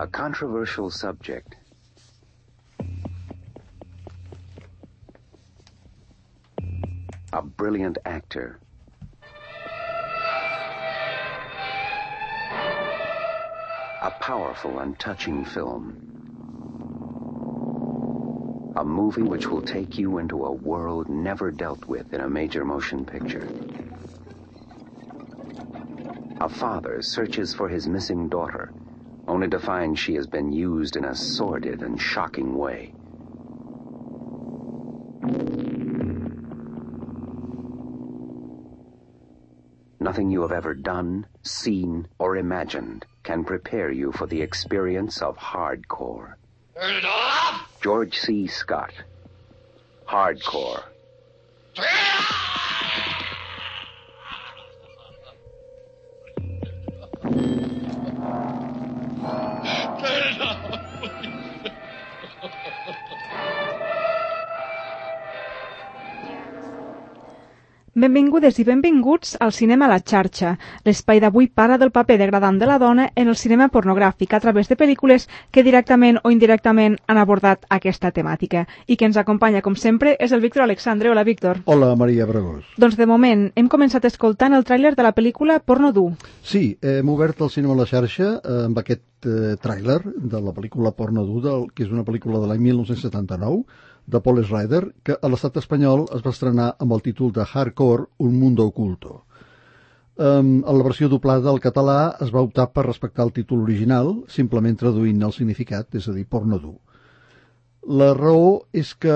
A 0.00 0.06
controversial 0.06 0.88
subject. 0.90 1.56
A 7.34 7.42
brilliant 7.42 7.98
actor. 8.06 8.58
A 14.00 14.10
powerful 14.20 14.78
and 14.78 14.98
touching 14.98 15.44
film. 15.44 15.92
A 18.76 18.82
movie 18.82 19.20
which 19.20 19.48
will 19.48 19.60
take 19.60 19.98
you 19.98 20.16
into 20.16 20.46
a 20.46 20.52
world 20.52 21.10
never 21.10 21.50
dealt 21.50 21.84
with 21.84 22.14
in 22.14 22.22
a 22.22 22.30
major 22.30 22.64
motion 22.64 23.04
picture. 23.04 23.46
A 26.40 26.48
father 26.48 27.02
searches 27.02 27.52
for 27.52 27.68
his 27.68 27.86
missing 27.86 28.30
daughter 28.30 28.72
only 29.30 29.48
to 29.48 29.60
find 29.60 29.96
she 29.96 30.14
has 30.16 30.26
been 30.26 30.50
used 30.50 30.96
in 30.96 31.04
a 31.04 31.14
sordid 31.14 31.82
and 31.82 32.00
shocking 32.00 32.56
way. 32.58 32.92
Nothing 40.00 40.32
you 40.32 40.42
have 40.42 40.50
ever 40.50 40.74
done, 40.74 41.26
seen, 41.42 42.08
or 42.18 42.36
imagined 42.36 43.06
can 43.22 43.44
prepare 43.44 43.92
you 43.92 44.10
for 44.10 44.26
the 44.26 44.42
experience 44.42 45.22
of 45.22 45.36
hardcore. 45.36 46.34
Turn 46.74 46.96
it 46.96 47.04
off! 47.04 47.78
George 47.80 48.18
C. 48.18 48.48
Scott. 48.48 48.92
Hardcore. 50.08 50.82
Benvingudes 68.00 68.56
i 68.56 68.64
benvinguts 68.64 69.34
al 69.44 69.50
Cinema 69.52 69.84
a 69.84 69.90
la 69.90 69.98
xarxa. 70.00 70.54
L'espai 70.86 71.18
d'avui 71.20 71.50
parla 71.52 71.76
del 71.76 71.90
paper 71.92 72.16
degradant 72.16 72.56
de 72.56 72.64
la 72.64 72.78
dona 72.80 73.10
en 73.12 73.28
el 73.28 73.36
cinema 73.36 73.66
pornogràfic 73.68 74.32
a 74.32 74.40
través 74.40 74.70
de 74.70 74.78
pel·lícules 74.80 75.26
que 75.52 75.64
directament 75.66 76.16
o 76.24 76.32
indirectament 76.32 76.96
han 77.06 77.20
abordat 77.20 77.66
aquesta 77.68 78.08
temàtica. 78.16 78.62
I 78.86 78.96
que 78.96 79.04
ens 79.04 79.18
acompanya, 79.20 79.60
com 79.60 79.76
sempre, 79.76 80.14
és 80.16 80.32
el 80.32 80.40
Víctor 80.40 80.64
Alexandre. 80.64 81.10
Hola, 81.10 81.26
Víctor. 81.28 81.60
Hola, 81.66 81.92
Maria 81.94 82.24
Bregós. 82.24 82.64
Doncs 82.80 82.96
de 82.96 83.04
moment 83.10 83.50
hem 83.54 83.68
començat 83.68 84.08
escoltant 84.08 84.56
el 84.56 84.64
tràiler 84.64 84.94
de 84.96 85.04
la 85.04 85.12
pel·lícula 85.12 85.58
Porno 85.60 85.92
dur. 85.92 86.14
Sí, 86.40 86.78
hem 86.80 87.12
obert 87.12 87.44
el 87.44 87.52
cinema 87.52 87.76
a 87.76 87.82
la 87.82 87.88
xarxa 87.90 88.32
eh, 88.38 88.64
amb 88.70 88.80
aquest 88.80 89.28
eh, 89.28 89.60
tràiler 89.60 90.00
de 90.16 90.40
la 90.40 90.56
pel·lícula 90.56 90.96
Porno 90.96 91.28
dur, 91.28 91.68
que 91.74 91.84
és 91.84 91.92
una 91.92 92.08
pel·lícula 92.08 92.40
de 92.40 92.48
l'any 92.48 92.64
1979, 92.70 93.89
de 94.10 94.20
Paul 94.20 94.42
Schrader, 94.44 94.82
que 95.06 95.16
a 95.16 95.30
l'estat 95.30 95.56
espanyol 95.62 96.06
es 96.16 96.24
va 96.26 96.34
estrenar 96.34 96.68
amb 96.78 96.92
el 96.96 97.02
títol 97.06 97.32
de 97.32 97.46
Hardcore, 97.46 98.10
un 98.18 98.38
mundo 98.38 98.66
oculto. 98.66 99.22
Um, 100.20 100.58
en 100.68 100.76
la 100.76 100.84
versió 100.84 101.08
doblada 101.08 101.48
al 101.48 101.62
català 101.64 102.16
es 102.20 102.28
va 102.34 102.42
optar 102.44 102.66
per 102.74 102.84
respectar 102.84 103.24
el 103.24 103.32
títol 103.32 103.62
original, 103.64 104.10
simplement 104.28 104.76
traduint 104.76 105.22
el 105.24 105.32
significat, 105.32 105.94
és 105.96 106.10
a 106.10 106.12
dir, 106.12 106.26
porno 106.28 106.58
dur. 106.60 106.76
La 107.88 108.10
raó 108.12 108.66
és 108.76 108.90
que 109.00 109.14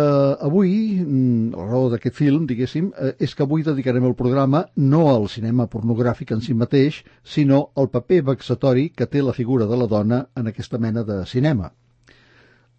avui, 0.49 0.73
mm, 1.03 1.53
la 1.53 1.67
raó 1.69 1.91
d'aquest 1.93 2.17
film, 2.17 2.47
diguéssim, 2.49 2.91
eh, 2.97 3.13
és 3.21 3.35
que 3.35 3.45
avui 3.45 3.63
dedicarem 3.63 4.09
el 4.09 4.15
programa 4.15 4.65
no 4.77 5.11
al 5.11 5.29
cinema 5.29 5.69
pornogràfic 5.69 6.33
en 6.33 6.41
si 6.41 6.55
mateix, 6.55 7.05
sinó 7.23 7.71
al 7.77 7.91
paper 7.91 8.23
vexatori 8.23 8.89
que 8.89 9.07
té 9.07 9.21
la 9.23 9.35
figura 9.35 9.67
de 9.67 9.77
la 9.77 9.87
dona 9.87 10.29
en 10.35 10.49
aquesta 10.49 10.79
mena 10.79 11.05
de 11.05 11.27
cinema. 11.27 11.75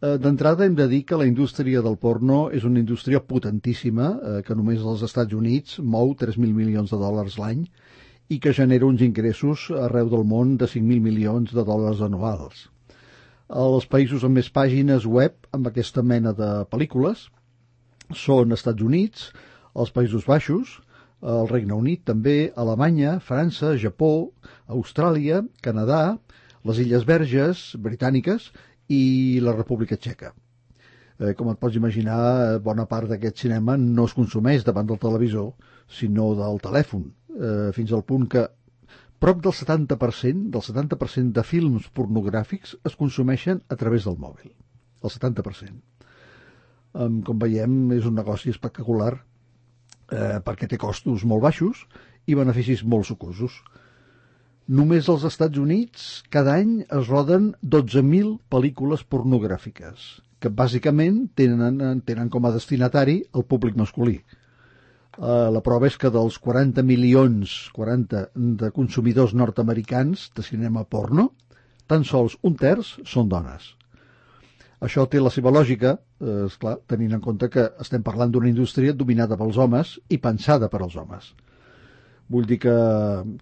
Eh, 0.03 0.17
D'entrada 0.19 0.65
hem 0.65 0.73
de 0.75 0.89
dir 0.91 1.05
que 1.07 1.15
la 1.15 1.25
indústria 1.27 1.81
del 1.81 1.95
porno 1.95 2.49
és 2.51 2.65
una 2.67 2.81
indústria 2.81 3.21
potentíssima 3.23 4.09
eh, 4.11 4.41
que 4.43 4.55
només 4.59 4.83
als 4.83 5.05
Estats 5.07 5.33
Units 5.37 5.77
mou 5.79 6.11
3.000 6.19 6.51
milions 6.51 6.91
de 6.91 6.99
dòlars 6.99 7.37
l'any 7.39 7.61
i 8.27 8.39
que 8.43 8.51
genera 8.57 8.89
uns 8.89 9.03
ingressos 9.05 9.69
arreu 9.85 10.09
del 10.11 10.25
món 10.27 10.57
de 10.59 10.67
5.000 10.67 10.99
milions 11.05 11.53
de 11.55 11.63
dòlars 11.63 12.03
anuals. 12.03 12.65
Els 13.47 13.87
països 13.87 14.25
amb 14.27 14.35
més 14.41 14.51
pàgines 14.51 15.05
web 15.05 15.47
amb 15.55 15.71
aquesta 15.71 16.03
mena 16.03 16.33
de 16.35 16.51
pel·lícules 16.67 17.29
són 18.25 18.51
Estats 18.51 18.83
Units, 18.83 19.29
els 19.79 19.95
Països 19.95 20.27
Baixos, 20.27 20.79
el 21.23 21.47
Regne 21.47 21.73
Unit 21.77 22.03
també, 22.05 22.51
Alemanya, 22.57 23.19
França, 23.23 23.77
Japó, 23.79 24.31
Austràlia, 24.67 25.43
Canadà, 25.63 26.17
les 26.65 26.81
Illes 26.83 27.05
Verges 27.07 27.67
britàniques 27.79 28.51
i 28.89 29.39
la 29.41 29.55
República 29.55 29.97
Txeca. 29.97 30.33
Eh, 31.17 31.33
com 31.33 31.49
et 31.51 31.59
pots 31.59 31.77
imaginar, 31.79 32.19
eh, 32.19 32.59
bona 32.59 32.85
part 32.85 33.09
d'aquest 33.09 33.45
cinema 33.45 33.77
no 33.77 34.05
es 34.05 34.13
consumeix 34.13 34.65
davant 34.67 34.87
del 34.87 34.99
televisor, 34.99 35.53
sinó 35.87 36.33
del 36.35 36.59
telèfon, 36.59 37.05
eh, 37.35 37.71
fins 37.73 37.91
al 37.93 38.03
punt 38.03 38.27
que 38.27 38.47
prop 39.19 39.41
del 39.41 39.53
70%, 39.53 40.49
del 40.51 40.61
70% 40.61 41.31
de 41.33 41.43
films 41.43 41.87
pornogràfics 41.89 42.75
es 42.83 42.95
consumeixen 42.95 43.61
a 43.69 43.75
través 43.75 44.03
del 44.05 44.17
mòbil. 44.17 44.51
El 45.01 45.09
70%. 45.09 45.81
Um, 46.95 47.21
com 47.27 47.39
veiem, 47.39 47.91
és 47.91 48.05
un 48.07 48.15
negoci 48.15 48.51
espectacular 48.53 49.13
eh, 49.15 50.39
perquè 50.45 50.67
té 50.69 50.77
costos 50.79 51.25
molt 51.27 51.43
baixos 51.43 51.81
i 52.27 52.37
beneficis 52.37 52.83
molt 52.83 53.07
sucosos. 53.09 53.57
Només 54.65 55.05
als 55.11 55.23
Estats 55.27 55.59
Units 55.61 56.23
cada 56.33 56.55
any 56.57 56.79
es 56.81 57.09
roden 57.11 57.51
12.000 57.61 58.31
pel·lícules 58.49 59.03
pornogràfiques, 59.05 60.07
que 60.41 60.49
bàsicament 60.49 61.19
tenen, 61.37 62.01
tenen 62.01 62.31
com 62.33 62.47
a 62.47 62.51
destinatari 62.55 63.19
el 63.37 63.45
públic 63.45 63.77
masculí. 63.77 64.15
Uh, 65.15 65.53
la 65.53 65.61
prova 65.61 65.85
és 65.85 65.99
que 66.01 66.09
dels 66.09 66.39
40 66.41 66.81
milions 66.81 67.53
40 67.77 68.25
de 68.63 68.71
consumidors 68.73 69.37
nord-americans 69.37 70.31
de 70.35 70.43
cinema 70.43 70.83
porno, 70.83 71.29
tan 71.85 72.03
sols 72.03 72.33
un 72.41 72.57
terç 72.57 72.95
són 73.05 73.29
dones. 73.29 73.75
Això 74.81 75.05
té 75.05 75.21
la 75.21 75.29
seva 75.29 75.53
lògica, 75.53 75.93
eh, 76.19 76.45
esclar, 76.49 76.79
tenint 76.89 77.13
en 77.15 77.21
compte 77.21 77.47
que 77.53 77.69
estem 77.79 78.03
parlant 78.03 78.33
d'una 78.33 78.49
indústria 78.49 78.93
dominada 78.93 79.37
pels 79.37 79.57
homes 79.61 79.99
i 80.09 80.17
pensada 80.17 80.67
per 80.73 80.81
als 80.81 80.97
homes. 80.97 81.35
Vull 82.33 82.47
dir 82.49 82.57
que, 82.57 82.73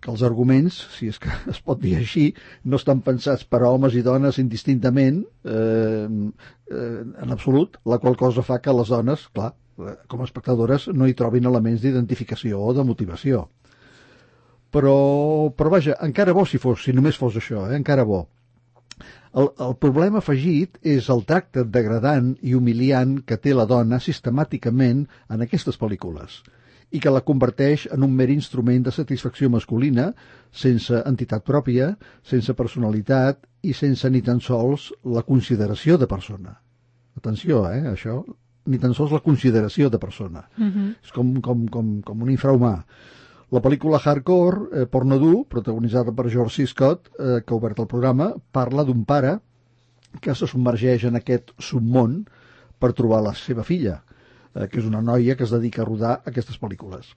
que 0.04 0.10
els 0.12 0.24
arguments, 0.28 0.78
si 0.98 1.08
és 1.12 1.20
que 1.24 1.32
es 1.54 1.62
pot 1.64 1.80
dir 1.80 1.96
així, 2.00 2.26
no 2.68 2.80
estan 2.80 3.04
pensats 3.06 3.46
per 3.48 3.62
a 3.64 3.72
homes 3.72 3.96
i 3.96 4.04
dones 4.04 4.40
indistintament, 4.44 5.22
eh, 5.48 6.08
eh, 6.08 7.02
en 7.24 7.36
absolut, 7.36 7.80
la 7.88 8.00
qual 8.04 8.18
cosa 8.20 8.44
fa 8.44 8.60
que 8.64 8.76
les 8.76 8.92
dones, 8.92 9.28
clar, 9.32 9.54
eh, 9.80 9.96
com 10.12 10.22
a 10.24 10.28
espectadores, 10.28 10.90
no 10.92 11.08
hi 11.08 11.16
trobin 11.16 11.48
elements 11.48 11.84
d'identificació 11.84 12.60
o 12.60 12.74
de 12.76 12.84
motivació. 12.90 13.46
Però, 14.74 14.98
però 15.56 15.72
vaja, 15.72 15.96
encara 16.04 16.34
bo 16.36 16.44
si 16.50 16.60
fos, 16.60 16.84
si 16.84 16.96
només 16.98 17.20
fos 17.22 17.38
això, 17.40 17.68
eh, 17.70 17.78
encara 17.80 18.04
bo. 18.10 18.26
El, 19.34 19.48
el 19.66 19.78
problema 19.82 20.20
afegit 20.20 20.76
és 20.86 21.08
el 21.10 21.24
tracte 21.30 21.64
degradant 21.78 22.34
i 22.44 22.52
humiliant 22.54 23.16
que 23.26 23.40
té 23.42 23.56
la 23.56 23.66
dona 23.70 24.02
sistemàticament 24.04 25.08
en 25.34 25.46
aquestes 25.48 25.80
pel·lícules 25.80 26.42
i 26.94 27.02
que 27.02 27.12
la 27.14 27.24
converteix 27.26 27.88
en 27.96 28.06
un 28.06 28.14
mer 28.14 28.30
instrument 28.30 28.86
de 28.86 28.94
satisfacció 28.94 29.50
masculina, 29.50 30.12
sense 30.52 31.02
entitat 31.10 31.46
pròpia, 31.48 31.90
sense 32.22 32.54
personalitat 32.54 33.42
i 33.66 33.74
sense 33.74 34.10
ni 34.14 34.22
tan 34.22 34.42
sols 34.44 34.92
la 35.16 35.26
consideració 35.26 35.98
de 35.98 36.08
persona. 36.12 36.54
Atenció, 37.18 37.64
eh, 37.72 37.82
això, 37.94 38.22
ni 38.70 38.80
tan 38.80 38.94
sols 38.94 39.12
la 39.12 39.24
consideració 39.26 39.90
de 39.90 40.00
persona. 40.00 40.46
Uh 40.58 40.64
-huh. 40.64 40.96
És 41.04 41.12
com, 41.12 41.34
com, 41.42 41.68
com, 41.68 42.02
com 42.02 42.22
un 42.22 42.30
infrahumà. 42.30 42.86
La 43.52 43.62
pel·lícula 43.62 44.00
Hardcore, 44.00 44.82
eh, 44.82 44.86
Porno 44.86 45.18
dur, 45.20 45.46
protagonitzada 45.46 46.12
per 46.12 46.30
George 46.30 46.56
C. 46.56 46.68
Scott, 46.68 47.10
eh, 47.20 47.42
que 47.46 47.54
ha 47.54 47.58
obert 47.58 47.80
el 47.80 47.88
programa, 47.88 48.34
parla 48.52 48.84
d'un 48.84 49.04
pare 49.06 49.40
que 50.22 50.36
se 50.36 50.48
submergeix 50.48 51.06
en 51.06 51.16
aquest 51.16 51.52
submón 51.58 52.26
per 52.80 52.94
trobar 52.94 53.22
la 53.22 53.34
seva 53.34 53.64
filla, 53.64 54.04
eh, 54.56 54.68
que 54.68 54.80
és 54.82 54.88
una 54.90 55.02
noia 55.02 55.36
que 55.38 55.46
es 55.48 55.54
dedica 55.54 55.84
a 55.84 55.88
rodar 55.90 56.16
aquestes 56.30 56.60
pel·lícules. 56.62 57.14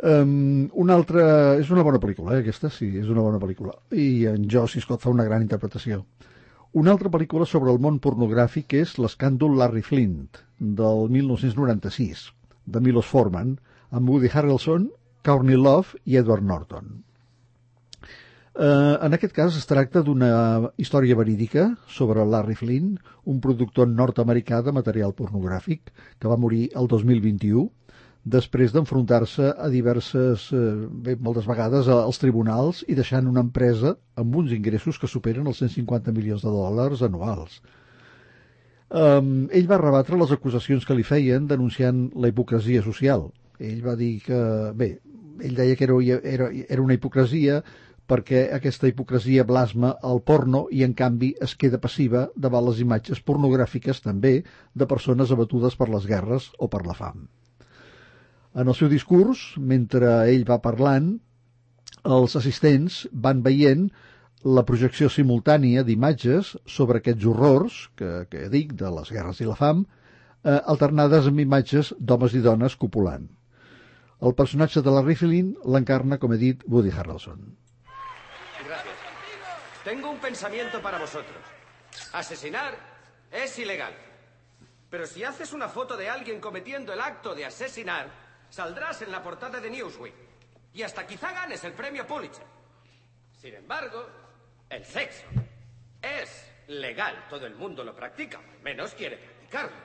Um, 0.00 0.70
una 0.80 0.96
altra... 0.96 1.24
És 1.60 1.68
una 1.74 1.84
bona 1.84 2.00
pel·lícula, 2.00 2.36
eh, 2.36 2.44
aquesta, 2.44 2.70
sí, 2.72 2.88
és 3.02 3.08
una 3.12 3.24
bona 3.24 3.40
pel·lícula. 3.42 3.74
I 3.92 4.26
en 4.30 4.46
Josie 4.50 4.80
Scott 4.80 5.04
fa 5.04 5.12
una 5.12 5.26
gran 5.28 5.44
interpretació. 5.44 6.04
Una 6.80 6.94
altra 6.94 7.10
pel·lícula 7.12 7.48
sobre 7.50 7.72
el 7.74 7.80
món 7.82 7.98
pornogràfic 8.00 8.78
és 8.78 8.94
l'escàndol 9.02 9.58
Larry 9.58 9.82
Flint, 9.82 10.40
del 10.80 11.08
1996, 11.10 12.24
de 12.64 12.82
Milos 12.84 13.10
Forman, 13.10 13.56
amb 13.90 14.08
Woody 14.08 14.30
Harrelson, 14.32 14.88
Courtney 15.26 15.58
Love 15.58 15.98
i 16.06 16.16
Edward 16.20 16.46
Norton. 16.46 17.00
Eh, 18.58 18.98
en 19.06 19.14
aquest 19.14 19.32
cas 19.32 19.54
es 19.56 19.66
tracta 19.70 20.02
d'una 20.02 20.70
història 20.76 21.14
verídica 21.14 21.68
sobre 21.86 22.24
Larry 22.26 22.56
Flynn, 22.58 22.96
un 23.30 23.38
productor 23.40 23.86
nord-americà 23.88 24.58
de 24.66 24.74
material 24.74 25.14
pornogràfic 25.14 25.92
que 26.18 26.28
va 26.28 26.38
morir 26.40 26.64
el 26.74 26.88
2021 26.90 27.68
després 28.24 28.72
d'enfrontar-se 28.74 29.52
a 29.56 29.68
diverses, 29.70 30.48
eh, 30.52 30.86
bé, 30.90 31.14
moltes 31.16 31.46
vegades 31.46 31.88
als 31.88 32.18
tribunals 32.18 32.82
i 32.88 32.96
deixant 32.98 33.28
una 33.30 33.40
empresa 33.40 33.94
amb 34.16 34.34
uns 34.36 34.52
ingressos 34.52 34.98
que 34.98 35.08
superen 35.08 35.46
els 35.46 35.62
150 35.62 36.12
milions 36.12 36.42
de 36.42 36.50
dòlars 36.50 37.02
anuals. 37.06 37.62
Um, 38.90 39.46
ell 39.54 39.68
va 39.70 39.78
rebatre 39.78 40.18
les 40.18 40.32
acusacions 40.34 40.84
que 40.84 40.96
li 40.98 41.04
feien 41.06 41.46
denunciant 41.46 42.10
la 42.16 42.28
hipocresia 42.28 42.82
social. 42.82 43.28
Ell 43.60 43.84
va 43.86 43.94
dir 43.94 44.18
que, 44.24 44.40
bé, 44.74 44.98
ell 45.40 45.54
deia 45.54 45.76
que 45.76 45.86
era, 45.86 45.94
era, 46.24 46.50
era 46.68 46.82
una 46.82 46.96
hipocresia 46.98 47.62
perquè 48.10 48.48
aquesta 48.56 48.88
hipocresia 48.90 49.44
blasma 49.46 49.92
el 50.10 50.20
porno 50.26 50.64
i 50.74 50.82
en 50.86 50.94
canvi 50.98 51.30
es 51.46 51.54
queda 51.54 51.80
passiva 51.82 52.26
davant 52.46 52.66
les 52.66 52.80
imatges 52.82 53.22
pornogràfiques 53.22 54.02
també 54.06 54.32
de 54.74 54.88
persones 54.90 55.30
abatudes 55.30 55.78
per 55.78 55.88
les 55.94 56.08
guerres 56.10 56.50
o 56.58 56.68
per 56.72 56.82
la 56.86 56.96
fam. 56.98 57.28
En 58.54 58.66
el 58.66 58.74
seu 58.74 58.90
discurs, 58.90 59.42
mentre 59.72 60.10
ell 60.32 60.42
va 60.48 60.58
parlant, 60.62 61.12
els 62.18 62.34
assistents 62.40 63.04
van 63.12 63.44
veient 63.46 63.86
la 64.42 64.64
projecció 64.66 65.10
simultània 65.12 65.84
d'imatges 65.86 66.56
sobre 66.66 66.98
aquests 66.98 67.26
horrors, 67.28 67.80
que, 67.94 68.24
que 68.32 68.48
dic, 68.50 68.74
de 68.74 68.90
les 68.96 69.12
guerres 69.12 69.42
i 69.44 69.46
la 69.46 69.58
fam, 69.58 69.84
eh, 70.42 70.58
alternades 70.74 71.28
amb 71.30 71.44
imatges 71.44 71.92
d'homes 72.00 72.34
i 72.34 72.42
dones 72.42 72.76
copulant. 72.80 73.28
El 74.20 74.34
personatge 74.36 74.82
de 74.84 74.92
la 74.92 75.04
Riflin 75.04 75.54
l'encarna, 75.64 76.18
com 76.18 76.32
he 76.32 76.40
dit, 76.40 76.64
Woody 76.66 76.90
Harrelson. 76.96 77.44
Tengo 79.84 80.10
un 80.10 80.18
pensamiento 80.18 80.80
para 80.82 80.98
vosotros. 80.98 81.38
Asesinar 82.12 82.74
es 83.30 83.58
ilegal. 83.58 83.94
Pero 84.90 85.06
si 85.06 85.24
haces 85.24 85.52
una 85.52 85.68
foto 85.68 85.96
de 85.96 86.08
alguien 86.08 86.40
cometiendo 86.40 86.92
el 86.92 87.00
acto 87.00 87.34
de 87.34 87.44
asesinar, 87.44 88.10
Saldrás 88.50 89.00
en 89.02 89.12
la 89.12 89.22
portada 89.22 89.60
de 89.60 89.70
Newsweek. 89.70 90.14
Y 90.74 90.82
hasta 90.82 91.06
quizá 91.06 91.32
ganes 91.32 91.62
el 91.64 91.72
premio 91.72 92.06
Pulitzer. 92.06 92.44
Sin 93.32 93.54
embargo, 93.54 94.06
el 94.68 94.84
sexo 94.84 95.24
es 96.02 96.52
legal. 96.66 97.26
Todo 97.30 97.46
el 97.46 97.54
mundo 97.54 97.84
lo 97.84 97.94
practica. 97.94 98.40
Menos 98.62 98.92
quiere 98.94 99.16
practicarlo. 99.18 99.76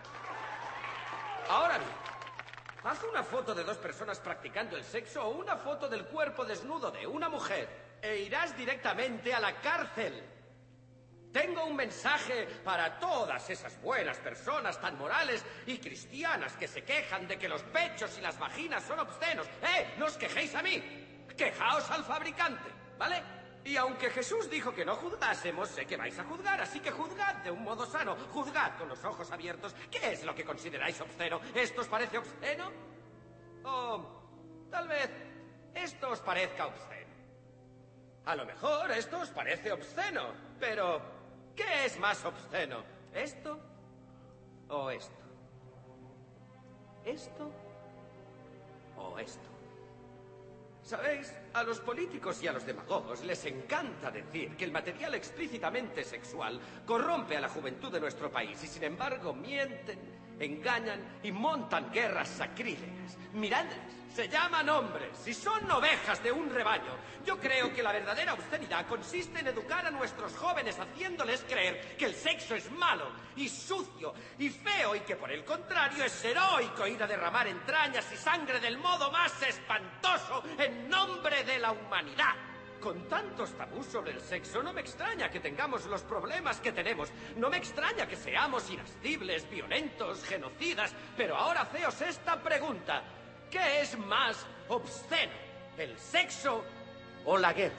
Ahora 1.48 1.78
bien, 1.78 1.92
haz 2.84 3.04
una 3.04 3.24
foto 3.24 3.54
de 3.54 3.64
dos 3.64 3.78
personas 3.78 4.20
practicando 4.20 4.76
el 4.76 4.84
sexo 4.84 5.24
o 5.24 5.30
una 5.30 5.56
foto 5.58 5.88
del 5.88 6.06
cuerpo 6.06 6.44
desnudo 6.44 6.90
de 6.90 7.06
una 7.06 7.30
mujer 7.30 7.85
e 8.06 8.22
irás 8.22 8.56
directamente 8.56 9.34
a 9.34 9.40
la 9.40 9.54
cárcel. 9.62 10.24
Tengo 11.34 11.66
un 11.66 11.76
mensaje 11.76 12.46
para 12.64 12.98
todas 12.98 13.50
esas 13.50 13.82
buenas 13.82 14.18
personas 14.20 14.80
tan 14.80 14.98
morales 14.98 15.44
y 15.66 15.80
cristianas 15.80 16.56
que 16.56 16.68
se 16.68 16.84
quejan 16.84 17.28
de 17.28 17.38
que 17.38 17.50
los 17.50 17.62
pechos 17.64 18.18
y 18.18 18.22
las 18.22 18.40
vaginas 18.40 18.84
son 18.84 19.00
obscenos. 19.00 19.48
¡Eh! 19.62 19.96
¡No 19.98 20.06
os 20.06 20.16
quejéis 20.18 20.56
a 20.56 20.62
mí! 20.62 21.26
¡Quejaos 21.36 21.92
al 21.92 22.06
fabricante! 22.06 22.70
¿Vale? 22.98 23.22
Y 23.66 23.76
aunque 23.76 24.12
Jesús 24.12 24.50
dijo 24.50 24.74
que 24.74 24.86
no 24.86 24.96
juzgásemos, 24.96 25.70
sé 25.70 25.86
que 25.86 25.98
vais 25.98 26.18
a 26.18 26.24
juzgar, 26.24 26.62
así 26.62 26.80
que 26.80 26.92
juzgad 26.92 27.36
de 27.38 27.52
un 27.52 27.64
modo 27.64 27.86
sano. 27.86 28.16
Juzgad 28.32 28.78
con 28.78 28.88
los 28.88 29.04
ojos 29.04 29.30
abiertos. 29.32 29.76
¿Qué 29.92 30.14
es 30.14 30.24
lo 30.24 30.36
que 30.36 30.46
consideráis 30.46 31.02
obsceno? 31.02 31.42
¿Esto 31.54 31.82
os 31.82 31.88
parece 31.88 32.20
obsceno? 32.20 32.72
O 33.64 34.68
tal 34.70 34.88
vez 34.88 35.10
esto 35.74 36.12
os 36.12 36.20
parezca 36.22 36.68
obsceno. 36.68 37.05
A 38.26 38.36
lo 38.36 38.46
mejor 38.46 38.92
esto 38.92 39.20
os 39.20 39.30
parece 39.30 39.72
obsceno, 39.72 40.34
pero 40.60 41.16
¿Qué 41.56 41.86
es 41.86 41.98
más 42.00 42.24
obsceno? 42.26 42.84
¿Esto 43.14 43.58
o 44.68 44.90
esto? 44.92 45.24
¿Esto 47.06 47.52
o 48.98 49.18
esto? 49.18 49.50
¿Sabéis? 50.84 51.34
A 51.54 51.64
los 51.64 51.80
políticos 51.80 52.44
y 52.44 52.48
a 52.48 52.52
los 52.52 52.66
demagogos 52.66 53.24
les 53.24 53.44
encanta 53.46 54.12
decir 54.12 54.56
que 54.58 54.66
el 54.66 54.72
material 54.72 55.16
explícitamente 55.16 56.04
sexual 56.04 56.60
corrompe 56.86 57.38
a 57.38 57.42
la 57.42 57.50
juventud 57.50 57.92
de 57.92 58.02
nuestro 58.02 58.30
país 58.30 58.62
y 58.64 58.68
sin 58.68 58.84
embargo 58.84 59.34
mienten, 59.34 60.36
engañan 60.38 61.20
y 61.24 61.32
montan 61.32 61.92
guerras 61.92 62.28
sacrílegas. 62.28 63.18
Miradles, 63.34 63.80
se 64.16 64.30
llaman 64.30 64.70
hombres 64.70 65.28
y 65.28 65.34
son 65.34 65.70
ovejas 65.70 66.24
de 66.24 66.32
un 66.32 66.50
rebaño. 66.50 66.96
Yo 67.26 67.38
creo 67.38 67.74
que 67.74 67.84
la 67.84 67.92
verdadera 67.92 68.32
austeridad 68.32 68.88
consiste 68.88 69.40
en 69.40 69.48
educar 69.48 69.86
a 69.86 69.92
nuestros 69.92 70.34
jóvenes 70.38 70.80
haciéndoles 70.80 71.44
creer 71.44 71.98
que 71.98 72.06
el 72.06 72.16
sexo 72.16 72.56
es 72.56 72.72
malo 72.72 73.12
y 73.36 73.50
sucio 73.50 74.14
y 74.40 74.48
feo 74.48 74.96
y 74.96 75.02
que 75.02 75.18
por 75.18 75.30
el 75.32 75.44
contrario 75.44 76.06
es 76.06 76.24
heroico 76.24 76.88
ir 76.88 77.04
a 77.04 77.08
derramar 77.08 77.48
entrañas 77.48 78.10
y 78.14 78.16
sangre 78.16 78.62
del 78.62 78.78
modo 78.78 79.12
más 79.12 79.42
espantoso 79.42 80.44
en 80.60 80.88
nombre 80.88 81.44
de 81.44 81.60
la 81.60 81.74
humanidad. 81.74 82.36
Con 82.80 83.10
tantos 83.10 83.58
tabús 83.58 83.88
sobre 83.88 84.12
el 84.12 84.22
sexo, 84.22 84.62
no 84.62 84.72
me 84.72 84.82
extraña 84.82 85.30
que 85.30 85.40
tengamos 85.40 85.86
los 85.88 86.04
problemas 86.04 86.60
que 86.62 86.72
tenemos. 86.72 87.10
No 87.36 87.50
me 87.50 87.58
extraña 87.58 88.08
que 88.08 88.16
seamos 88.16 88.70
irascibles, 88.70 89.50
violentos, 89.50 90.24
genocidas. 90.24 90.94
Pero 91.18 91.36
ahora 91.36 91.62
haceos 91.62 92.00
esta 92.02 92.42
pregunta. 92.42 93.04
¿Qué 93.50 93.82
es 93.82 93.98
más 94.08 94.46
obsceno? 94.70 95.32
¿El 95.78 95.98
sexo 95.98 96.64
o 97.26 97.38
la 97.38 97.54
guerra? 97.54 97.76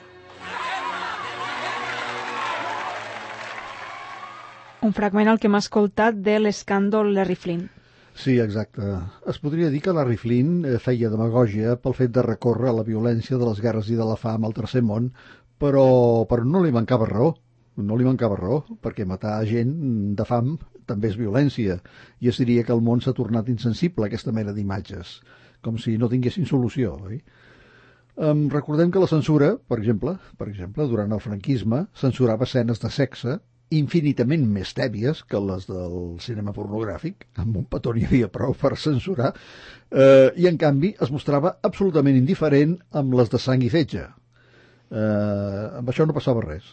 Un 4.81 4.93
fragment 4.93 5.27
al 5.27 5.39
que 5.41 5.49
hem 5.49 5.57
escoltat 5.57 6.19
de 6.23 6.37
l'escàndol 6.39 7.09
Larry 7.15 7.35
Flynn. 7.35 7.65
Sí, 8.17 8.37
exacte. 8.39 8.85
Es 9.29 9.39
podria 9.41 9.71
dir 9.73 9.81
que 9.81 9.93
Larry 9.93 10.17
Flynn 10.17 10.61
eh, 10.65 10.77
feia 10.81 11.09
demagògia 11.13 11.75
pel 11.81 11.97
fet 11.97 12.13
de 12.13 12.23
recórrer 12.25 12.69
a 12.71 12.77
la 12.79 12.85
violència 12.85 13.37
de 13.37 13.49
les 13.49 13.61
guerres 13.61 13.89
i 13.89 13.97
de 13.97 14.05
la 14.07 14.15
fam 14.17 14.45
al 14.45 14.55
Tercer 14.57 14.83
Món, 14.85 15.11
però, 15.61 15.87
però 16.29 16.45
no 16.45 16.63
li 16.63 16.73
mancava 16.73 17.09
raó. 17.09 17.33
No 17.77 17.97
li 17.97 18.05
mancava 18.07 18.37
raó, 18.39 18.63
perquè 18.81 19.05
matar 19.05 19.35
gent 19.45 19.73
de 20.17 20.25
fam 20.25 20.55
també 20.89 21.11
és 21.11 21.17
violència, 21.19 21.75
i 22.23 22.29
es 22.31 22.39
diria 22.41 22.63
que 22.65 22.73
el 22.73 22.81
món 22.81 23.03
s'ha 23.03 23.13
tornat 23.13 23.51
insensible 23.53 24.05
a 24.05 24.07
aquesta 24.09 24.33
mena 24.33 24.53
d'imatges 24.55 25.19
com 25.67 25.77
si 25.83 25.97
no 25.99 26.09
tinguessin 26.11 26.47
solució, 26.49 26.95
oi? 27.11 27.19
Um, 28.17 28.47
recordem 28.49 28.89
que 28.89 29.01
la 29.03 29.09
censura, 29.11 29.51
per 29.69 29.77
exemple, 29.77 30.15
per 30.39 30.47
exemple, 30.49 30.87
durant 30.89 31.11
el 31.13 31.21
franquisme, 31.21 31.83
censurava 32.01 32.47
escenes 32.47 32.81
de 32.81 32.89
sexe 32.89 33.37
infinitament 33.77 34.45
més 34.47 34.71
tèbies 34.73 35.21
que 35.27 35.39
les 35.43 35.67
del 35.67 36.15
cinema 36.23 36.53
pornogràfic, 36.55 37.27
amb 37.43 37.59
un 37.59 37.65
petó 37.67 37.93
n'hi 37.93 38.05
havia 38.07 38.29
prou 38.31 38.55
per 38.55 38.77
censurar, 38.79 39.33
eh, 39.91 40.31
i 40.39 40.47
en 40.47 40.57
canvi 40.57 40.93
es 41.03 41.11
mostrava 41.11 41.57
absolutament 41.69 42.15
indiferent 42.17 42.77
amb 42.91 43.17
les 43.19 43.29
de 43.29 43.41
sang 43.43 43.63
i 43.63 43.69
fetge. 43.69 44.07
Eh, 44.87 45.65
amb 45.81 45.91
això 45.91 46.07
no 46.07 46.15
passava 46.15 46.45
res. 46.45 46.71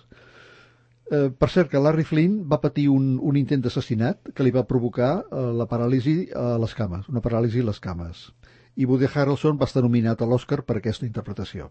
Eh, 1.10 1.28
per 1.28 1.50
cert, 1.50 1.68
que 1.70 1.82
Larry 1.82 2.06
Flynn 2.08 2.44
va 2.48 2.62
patir 2.62 2.86
un, 2.88 3.18
un 3.20 3.36
intent 3.36 3.66
d'assassinat 3.66 4.30
que 4.32 4.46
li 4.46 4.54
va 4.54 4.64
provocar 4.70 5.12
eh, 5.20 5.46
la 5.58 5.66
paràlisi 5.68 6.30
a 6.32 6.54
les 6.62 6.78
cames, 6.78 7.10
una 7.12 7.20
paràlisi 7.24 7.60
a 7.60 7.68
les 7.68 7.82
cames 7.82 8.28
i 8.76 8.86
Woody 8.86 9.08
Harrelson 9.12 9.58
va 9.60 9.68
estar 9.70 9.82
nominat 9.84 10.22
a 10.22 10.28
l'Oscar 10.28 10.62
per 10.66 10.78
aquesta 10.78 11.06
interpretació. 11.06 11.70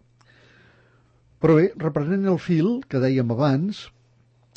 Però 1.44 1.58
bé, 1.58 1.66
reprenent 1.76 2.24
el 2.30 2.40
fil 2.40 2.78
que 2.88 3.02
dèiem 3.02 3.32
abans 3.34 3.84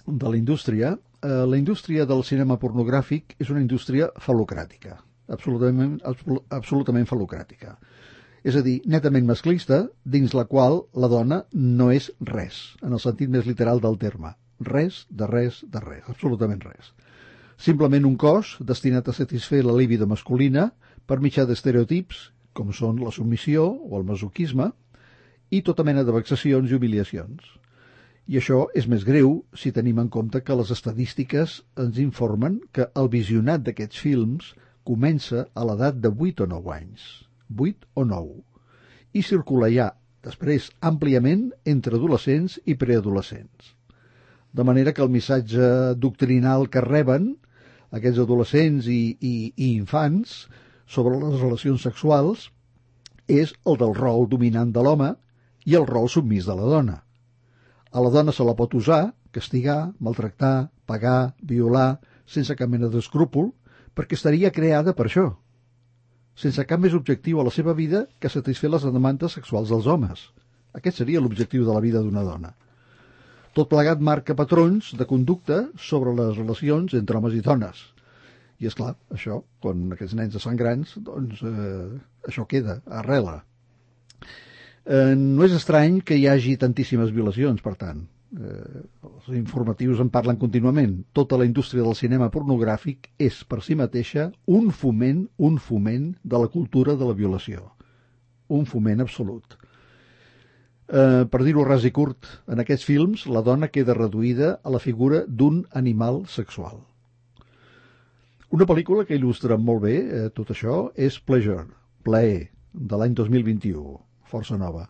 de 0.07 0.29
la 0.31 0.37
indústria, 0.37 0.93
eh, 1.21 1.43
la 1.51 1.57
indústria 1.59 2.05
del 2.05 2.23
cinema 2.23 2.55
pornogràfic 2.61 3.35
és 3.43 3.49
una 3.51 3.59
indústria 3.59 4.07
falocràtica, 4.23 4.95
absolutament, 5.27 5.97
absolutament 6.49 7.09
falocràtica. 7.09 7.75
És 8.47 8.55
a 8.55 8.61
dir, 8.63 8.77
netament 8.87 9.25
masclista, 9.27 9.81
dins 10.05 10.31
la 10.37 10.45
qual 10.47 10.85
la 10.95 11.09
dona 11.11 11.41
no 11.51 11.89
és 11.91 12.11
res, 12.21 12.77
en 12.81 12.95
el 12.95 13.03
sentit 13.03 13.29
més 13.33 13.49
literal 13.49 13.81
del 13.83 13.97
terme. 13.99 14.37
Res, 14.63 15.03
de 15.09 15.27
res, 15.27 15.59
de 15.67 15.81
res, 15.83 16.05
absolutament 16.07 16.63
res. 16.63 16.93
Simplement 17.57 18.05
un 18.05 18.15
cos 18.15 18.55
destinat 18.61 19.09
a 19.09 19.17
satisfer 19.17 19.63
la 19.65 19.75
líbida 19.75 20.07
masculina 20.07 20.69
per 21.09 21.19
mitjà 21.19 21.43
d'estereotips 21.49 22.29
com 22.57 22.73
són 22.73 22.99
la 23.03 23.13
submissió 23.13 23.67
o 23.69 23.99
el 23.99 24.05
masoquisme, 24.07 24.71
i 25.53 25.61
tota 25.63 25.85
mena 25.87 26.03
de 26.03 26.15
vexacions 26.15 26.71
i 26.71 26.77
humiliacions. 26.77 27.53
I 28.27 28.41
això 28.41 28.65
és 28.75 28.89
més 28.91 29.05
greu 29.07 29.37
si 29.55 29.71
tenim 29.71 30.01
en 30.01 30.09
compte 30.11 30.41
que 30.43 30.55
les 30.59 30.71
estadístiques 30.75 31.61
ens 31.83 31.99
informen 32.03 32.57
que 32.75 32.89
el 33.01 33.07
visionat 33.13 33.63
d'aquests 33.63 34.01
films 34.03 34.49
comença 34.87 35.45
a 35.53 35.63
l'edat 35.69 36.01
de 36.03 36.11
8 36.11 36.43
o 36.43 36.49
9 36.57 36.73
anys. 36.75 37.07
8 37.55 37.87
o 37.95 38.03
9. 38.09 38.35
I 39.15 39.23
circula 39.23 39.71
ja, 39.71 39.87
després, 40.27 40.67
àmpliament 40.83 41.49
entre 41.65 41.95
adolescents 41.95 42.59
i 42.65 42.75
preadolescents. 42.75 43.73
De 44.51 44.65
manera 44.67 44.91
que 44.91 45.03
el 45.05 45.13
missatge 45.13 45.71
doctrinal 45.95 46.67
que 46.73 46.83
reben 46.83 47.35
aquests 47.95 48.19
adolescents 48.23 48.87
i, 48.91 49.01
i, 49.21 49.35
i 49.55 49.73
infants 49.77 50.47
sobre 50.87 51.19
les 51.21 51.39
relacions 51.41 51.83
sexuals 51.83 52.49
és 53.27 53.53
el 53.67 53.77
del 53.77 53.93
rol 53.95 54.29
dominant 54.31 54.71
de 54.71 54.83
l'home 54.83 55.11
i 55.67 55.75
el 55.75 55.85
rol 55.85 56.07
submís 56.09 56.47
de 56.47 56.55
la 56.55 56.71
dona 56.75 57.01
a 57.91 58.01
la 58.01 58.09
dona 58.13 58.31
se 58.31 58.45
la 58.45 58.55
pot 58.55 58.73
usar, 58.75 59.13
castigar, 59.31 59.93
maltractar, 59.99 60.69
pagar, 60.85 61.33
violar, 61.41 61.99
sense 62.27 62.55
cap 62.59 62.69
mena 62.69 62.89
d'escrúpol, 62.91 63.51
perquè 63.95 64.17
estaria 64.17 64.51
creada 64.53 64.93
per 64.93 65.07
això, 65.07 65.27
sense 66.37 66.65
cap 66.69 66.81
més 66.83 66.93
objectiu 66.93 67.39
a 67.39 67.45
la 67.47 67.53
seva 67.53 67.73
vida 67.73 68.05
que 68.19 68.29
satisfer 68.29 68.69
les 68.69 68.85
demandes 68.85 69.37
sexuals 69.39 69.73
dels 69.73 69.87
homes. 69.87 70.27
Aquest 70.77 71.01
seria 71.01 71.21
l'objectiu 71.23 71.65
de 71.65 71.73
la 71.73 71.81
vida 71.81 72.03
d'una 72.03 72.25
dona. 72.27 72.53
Tot 73.57 73.71
plegat 73.71 74.03
marca 74.03 74.35
patrons 74.37 74.91
de 74.93 75.07
conducta 75.09 75.63
sobre 75.81 76.13
les 76.13 76.37
relacions 76.37 76.93
entre 76.93 77.17
homes 77.17 77.33
i 77.33 77.41
dones. 77.41 77.79
I, 78.57 78.67
és 78.69 78.75
clar, 78.77 78.95
això, 79.13 79.41
quan 79.61 79.85
aquests 79.93 80.15
nens 80.17 80.35
es 80.37 80.45
fan 80.47 80.57
grans, 80.57 80.95
doncs 81.05 81.43
eh, 81.45 81.97
això 82.29 82.47
queda, 82.49 82.79
arrela. 83.01 83.41
Eh, 84.87 85.13
no 85.19 85.45
és 85.45 85.53
estrany 85.53 85.99
que 86.01 86.17
hi 86.17 86.25
hagi 86.31 86.55
tantíssimes 86.61 87.13
violacions, 87.13 87.61
per 87.61 87.75
tant. 87.77 88.05
Eh, 88.37 88.81
els 89.07 89.29
informatius 89.37 90.01
en 90.03 90.09
parlen 90.09 90.39
contínuament. 90.41 90.97
Tota 91.13 91.37
la 91.39 91.45
indústria 91.47 91.83
del 91.83 91.95
cinema 91.99 92.31
pornogràfic 92.33 93.11
és 93.19 93.43
per 93.45 93.61
si 93.63 93.77
mateixa 93.79 94.31
un 94.47 94.71
foment, 94.71 95.27
un 95.37 95.61
foment 95.69 96.09
de 96.23 96.41
la 96.41 96.49
cultura 96.51 96.95
de 96.95 97.07
la 97.07 97.15
violació. 97.21 97.69
Un 98.47 98.65
foment 98.65 99.03
absolut. 99.03 99.57
Eh, 100.87 101.23
per 101.27 101.43
dir-ho 101.43 101.67
ras 101.67 101.83
i 101.83 101.91
curt, 101.91 102.27
en 102.47 102.63
aquests 102.63 102.87
films 102.87 103.27
la 103.27 103.43
dona 103.43 103.67
queda 103.67 103.95
reduïda 103.95 104.53
a 104.63 104.71
la 104.71 104.79
figura 104.79 105.25
d'un 105.27 105.65
animal 105.75 106.23
sexual. 106.31 106.86
Una 108.55 108.63
pel·lícula 108.63 109.03
que 109.03 109.17
il·lustra 109.17 109.57
molt 109.59 109.81
bé 109.83 109.95
eh, 109.99 110.27
tot 110.31 110.53
això 110.53 110.75
és 110.95 111.17
Pleasure, 111.19 111.65
Plaer, 112.07 112.45
de 112.71 112.99
l'any 112.99 113.15
2021 113.17 113.97
força 114.27 114.55
nova, 114.59 114.85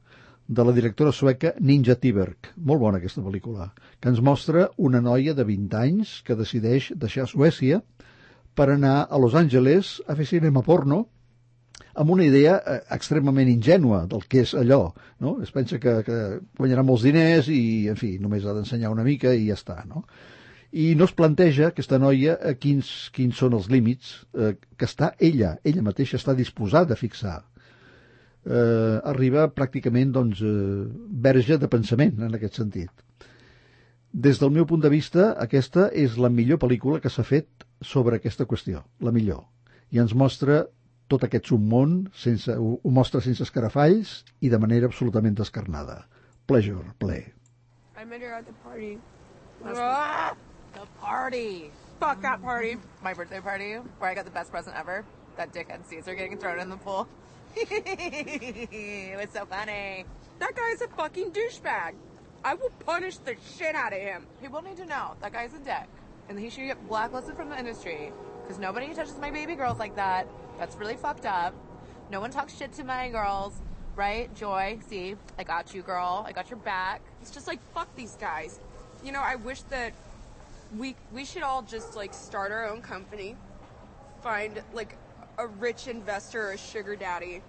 de 0.47 0.63
la 0.63 0.75
directora 0.75 1.11
sueca 1.11 1.55
Ninja 1.59 1.95
Tiberg. 1.97 2.51
Molt 2.55 2.83
bona 2.83 3.01
aquesta 3.01 3.23
pel·lícula, 3.25 3.71
que 3.99 4.11
ens 4.13 4.21
mostra 4.21 4.67
una 4.77 5.01
noia 5.01 5.33
de 5.33 5.45
20 5.47 5.79
anys 5.79 6.13
que 6.27 6.37
decideix 6.37 6.91
deixar 6.95 7.25
Suècia 7.27 7.81
per 8.53 8.69
anar 8.73 9.07
a 9.09 9.17
Los 9.21 9.33
Angeles 9.33 9.97
a 10.05 10.13
fer 10.19 10.29
cinema 10.29 10.61
porno 10.61 11.07
amb 11.97 12.13
una 12.13 12.29
idea 12.29 12.59
eh, 12.61 12.79
extremament 12.93 13.49
ingènua 13.49 14.05
del 14.09 14.25
que 14.29 14.45
és 14.45 14.53
allò. 14.53 14.83
No? 15.17 15.39
Es 15.41 15.49
pensa 15.53 15.81
que, 15.81 15.99
que 16.05 16.17
guanyarà 16.61 16.85
molts 16.85 17.09
diners 17.09 17.49
i, 17.49 17.89
en 17.89 17.97
fi, 17.97 18.19
només 18.21 18.45
ha 18.45 18.53
d'ensenyar 18.53 18.93
una 18.93 19.05
mica 19.05 19.33
i 19.33 19.49
ja 19.49 19.57
està. 19.57 19.81
No? 19.89 20.05
I 20.77 20.93
no 20.95 21.07
es 21.09 21.13
planteja, 21.17 21.71
aquesta 21.71 21.97
noia, 21.97 22.37
eh, 22.37 22.55
quins, 22.61 23.09
quins 23.15 23.37
són 23.41 23.55
els 23.57 23.69
límits 23.73 24.13
eh, 24.33 24.53
que 24.77 24.85
està 24.85 25.13
ella, 25.17 25.55
ella 25.63 25.85
mateixa 25.85 26.19
està 26.19 26.35
disposada 26.37 26.93
a 26.93 26.99
fixar 26.99 27.39
eh, 28.47 28.99
arriba 29.03 29.47
pràcticament 29.53 30.13
doncs, 30.15 30.41
eh, 30.41 30.87
verge 31.27 31.57
de 31.57 31.67
pensament 31.67 32.23
en 32.23 32.35
aquest 32.35 32.61
sentit. 32.61 32.91
Des 34.11 34.39
del 34.39 34.51
meu 34.51 34.65
punt 34.65 34.81
de 34.81 34.89
vista, 34.89 35.33
aquesta 35.37 35.89
és 35.93 36.17
la 36.17 36.29
millor 36.29 36.59
pel·lícula 36.63 37.01
que 37.03 37.11
s'ha 37.11 37.25
fet 37.27 37.67
sobre 37.81 38.17
aquesta 38.17 38.47
qüestió, 38.47 38.83
la 39.01 39.11
millor. 39.11 39.43
I 39.91 39.99
ens 39.99 40.15
mostra 40.15 40.65
tot 41.07 41.23
aquest 41.23 41.51
submón, 41.51 42.09
sense, 42.15 42.51
ho, 42.51 42.79
ho 42.83 42.91
mostra 42.91 43.21
sense 43.21 43.43
escarafalls 43.43 44.23
i 44.41 44.49
de 44.49 44.59
manera 44.59 44.87
absolutament 44.87 45.35
descarnada. 45.35 46.05
Pleasure, 46.47 46.95
play. 46.99 47.27
I 47.99 48.05
met 48.05 48.21
her 48.21 48.33
at 48.33 48.45
the 48.45 48.55
party. 48.63 48.97
Ah, 49.65 50.35
the 50.79 50.85
party. 50.99 51.71
Fuck 51.99 52.21
that 52.21 52.41
party. 52.41 52.77
My 53.01 53.13
birthday 53.13 53.39
party, 53.39 53.73
where 53.73 54.09
I 54.09 54.13
got 54.13 54.25
the 54.25 54.31
best 54.31 54.51
present 54.51 54.75
ever. 54.75 55.03
That 55.35 55.51
dickhead 55.51 55.85
Caesar 55.85 56.13
getting 56.15 56.37
thrown 56.37 56.59
in 56.59 56.69
the 56.69 56.77
pool. 56.77 57.07
it 57.55 59.17
was 59.19 59.29
so 59.31 59.45
funny. 59.45 60.05
That 60.39 60.55
guy's 60.55 60.81
a 60.81 60.87
fucking 60.89 61.31
douchebag. 61.31 61.93
I 62.43 62.53
will 62.53 62.69
punish 62.85 63.17
the 63.17 63.35
shit 63.57 63.73
out 63.75 63.93
of 63.93 63.99
him. 63.99 64.27
People 64.41 64.61
need 64.61 64.77
to 64.77 64.85
know 64.85 65.13
that 65.21 65.33
guy's 65.33 65.53
a 65.53 65.59
dick, 65.59 65.87
and 66.29 66.39
he 66.39 66.49
should 66.49 66.67
get 66.67 66.87
blacklisted 66.87 67.35
from 67.35 67.49
the 67.49 67.57
industry 67.57 68.11
because 68.43 68.59
nobody 68.59 68.93
touches 68.93 69.17
my 69.17 69.31
baby 69.31 69.55
girls 69.55 69.79
like 69.79 69.95
that. 69.95 70.27
That's 70.59 70.75
really 70.75 70.95
fucked 70.95 71.25
up. 71.25 71.55
No 72.11 72.19
one 72.19 72.29
talks 72.29 72.55
shit 72.55 72.71
to 72.73 72.83
my 72.83 73.09
girls, 73.09 73.53
right? 73.95 74.33
Joy, 74.35 74.79
see, 74.87 75.15
I 75.39 75.43
got 75.43 75.73
you, 75.73 75.81
girl. 75.81 76.23
I 76.27 76.31
got 76.31 76.49
your 76.51 76.59
back. 76.59 77.01
It's 77.21 77.31
just 77.31 77.47
like 77.47 77.59
fuck 77.73 77.93
these 77.95 78.15
guys. 78.15 78.59
You 79.03 79.11
know, 79.11 79.21
I 79.21 79.35
wish 79.35 79.61
that 79.63 79.93
we 80.77 80.95
we 81.13 81.25
should 81.25 81.43
all 81.43 81.61
just 81.61 81.95
like 81.95 82.13
start 82.13 82.51
our 82.51 82.67
own 82.67 82.81
company, 82.81 83.35
find 84.21 84.61
like 84.73 84.97
a 85.37 85.47
rich 85.47 85.87
investor 85.87 86.49
or 86.49 86.51
a 86.51 86.57
sugar 86.57 86.95
daddy 86.95 87.41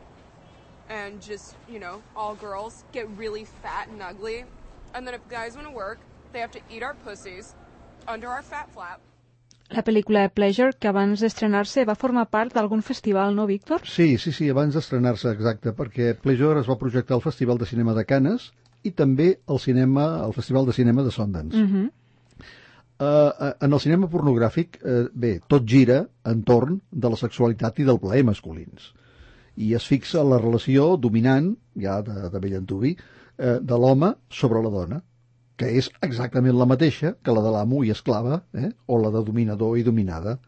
and 0.89 1.21
just, 1.21 1.55
you 1.69 1.79
know, 1.79 2.03
all 2.17 2.35
girls 2.35 2.85
get 2.93 3.09
really 3.17 3.45
fat 3.45 3.89
and 3.89 4.03
ugly. 4.03 4.45
And 4.95 5.07
then 5.07 5.15
if 5.15 5.27
guys 5.29 5.55
want 5.55 5.69
to 5.69 5.75
work, 5.75 5.99
they 6.33 6.41
have 6.41 6.53
to 6.53 6.61
eat 6.71 6.83
our 6.83 6.95
pussies 6.95 7.55
under 8.07 8.29
our 8.29 8.43
fat 8.43 8.69
flap. 8.73 9.01
La 9.69 9.83
pel·lícula 9.85 10.31
Pleasure, 10.33 10.73
que 10.81 10.89
abans 10.89 11.21
d'estrenar-se 11.21 11.83
va 11.85 11.95
formar 11.95 12.25
part 12.33 12.55
d'algun 12.57 12.81
festival, 12.81 13.35
no, 13.37 13.45
Víctor? 13.45 13.83
Sí, 13.85 14.17
sí, 14.17 14.33
sí, 14.33 14.49
abans 14.49 14.73
d'estrenar-se, 14.73 15.29
exacte, 15.37 15.75
perquè 15.77 16.15
Pleasure 16.17 16.63
es 16.63 16.71
va 16.71 16.79
projectar 16.81 17.19
al 17.19 17.25
Festival 17.25 17.61
de 17.61 17.69
Cinema 17.69 17.93
de 17.93 18.07
Canes 18.09 18.49
i 18.89 18.95
també 18.97 19.35
al 19.47 19.61
cinema, 19.61 20.07
al 20.25 20.33
Festival 20.33 20.65
de 20.65 20.73
Cinema 20.73 21.05
de 21.05 21.13
Sundance. 21.13 21.61
Uh 21.61 21.69
-huh. 21.69 21.91
Uh, 22.99 23.53
en 23.63 23.71
el 23.71 23.79
cinema 23.79 24.09
pornogràfic, 24.11 24.81
uh, 24.83 25.05
bé, 25.15 25.37
tot 25.47 25.63
gira 25.71 26.01
entorn 26.27 26.81
de 26.91 27.11
la 27.13 27.19
sexualitat 27.21 27.79
i 27.79 27.85
del 27.87 28.01
plaer 28.03 28.25
masculins. 28.27 28.89
I 29.55 29.71
es 29.79 29.87
fixa 29.87 30.25
la 30.27 30.41
relació 30.43 30.97
dominant, 30.99 31.53
ja 31.79 32.01
de, 32.03 32.25
de 32.33 32.41
vell 32.43 32.57
antubi, 32.59 32.97
uh, 32.99 33.61
de 33.63 33.79
l'home 33.79 34.11
sobre 34.35 34.65
la 34.65 34.75
dona, 34.75 34.99
que 35.59 35.71
és 35.79 35.93
exactament 36.03 36.59
la 36.59 36.67
mateixa 36.67 37.15
que 37.23 37.35
la 37.35 37.45
de 37.47 37.55
l'amo 37.55 37.85
i 37.87 37.95
esclava, 37.95 38.41
eh? 38.55 38.73
o 38.87 38.99
la 38.99 39.15
de 39.15 39.23
dominador 39.31 39.79
i 39.79 39.87
dominada. 39.87 40.41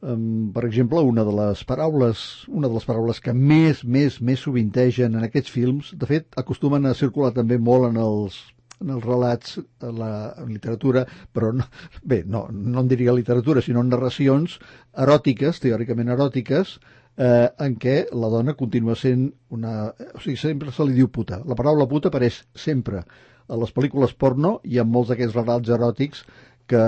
Um, 0.00 0.50
per 0.56 0.64
exemple, 0.68 1.00
una 1.00 1.24
de 1.28 1.36
les 1.42 1.60
paraules, 1.68 2.24
una 2.48 2.68
de 2.72 2.76
les 2.76 2.88
paraules 2.88 3.20
que 3.20 3.36
més, 3.36 3.84
més, 3.84 4.20
més 4.20 4.48
sovintegen 4.48 5.16
en 5.16 5.28
aquests 5.28 5.52
films, 5.52 5.92
de 5.96 6.08
fet, 6.08 6.28
acostumen 6.40 6.88
a 6.88 6.96
circular 6.96 7.32
també 7.36 7.60
molt 7.60 7.92
en 7.92 8.00
els 8.00 8.40
en 8.82 8.90
els 8.96 9.04
relats, 9.04 9.58
en 9.82 9.98
la 9.98 10.10
en 10.40 10.50
literatura, 10.52 11.04
però 11.32 11.52
no, 11.54 11.66
bé, 12.02 12.22
no, 12.26 12.46
no 12.50 12.82
en 12.82 12.90
diria 12.90 13.14
literatura, 13.16 13.62
sinó 13.62 13.84
en 13.84 13.92
narracions 13.94 14.58
eròtiques, 15.06 15.60
teòricament 15.62 16.12
eròtiques, 16.16 16.78
eh, 17.16 17.48
en 17.66 17.76
què 17.80 17.96
la 18.12 18.30
dona 18.32 18.56
continua 18.58 18.96
sent 18.98 19.28
una... 19.54 19.92
O 20.14 20.22
sigui, 20.22 20.36
sempre 20.40 20.74
se 20.74 20.86
li 20.86 20.96
diu 20.98 21.10
puta. 21.12 21.40
La 21.46 21.58
paraula 21.58 21.88
puta 21.90 22.10
apareix 22.10 22.42
sempre 22.54 23.04
a 23.46 23.58
les 23.60 23.74
pel·lícules 23.76 24.14
porno 24.16 24.58
i 24.64 24.80
en 24.80 24.90
molts 24.90 25.12
d'aquests 25.12 25.36
relats 25.36 25.72
eròtics 25.76 26.24
que, 26.70 26.84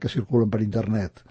que 0.00 0.12
circulen 0.12 0.52
per 0.52 0.62
internet. 0.64 1.24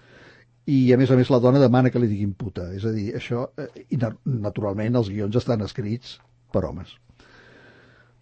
I, 0.66 0.92
a 0.92 0.98
més 0.98 1.10
a 1.14 1.16
més, 1.18 1.30
la 1.30 1.40
dona 1.42 1.62
demana 1.62 1.92
que 1.94 2.02
li 2.02 2.10
diguin 2.10 2.34
puta. 2.34 2.72
És 2.74 2.84
a 2.84 2.92
dir, 2.94 3.12
això... 3.18 3.48
Eh, 3.56 3.86
I, 3.86 4.00
naturalment, 4.26 4.98
els 4.98 5.10
guions 5.12 5.38
estan 5.38 5.62
escrits 5.66 6.18
per 6.52 6.64
homes. 6.66 6.96